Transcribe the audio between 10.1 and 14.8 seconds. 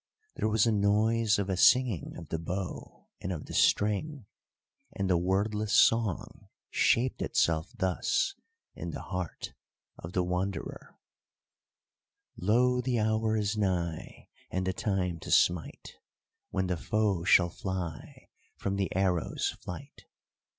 the Wanderer: Lo! the hour is nigh And the